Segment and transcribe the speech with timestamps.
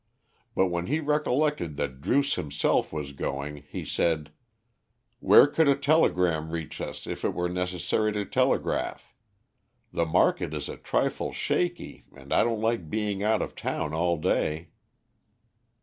[0.55, 4.31] But when he recollected that Druce himself was going, he said,
[5.19, 9.13] "Where could a telegram reach us, if it were necessary to telegraph?
[9.93, 14.17] The market is a trifle shaky, and I don't like being out of town all
[14.17, 14.69] day."